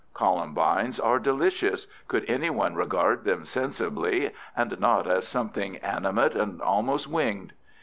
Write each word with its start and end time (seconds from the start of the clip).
Columbines 0.15 0.99
are 0.99 1.19
delicious—could 1.19 2.25
anyone 2.27 2.73
regard 2.73 3.23
them 3.23 3.45
sensibly, 3.45 4.31
and 4.57 4.79
not 4.79 5.05
as 5.05 5.27
something 5.27 5.77
animate 5.77 6.33
and 6.35 6.59
almost 6.59 7.07
winged. 7.07 7.53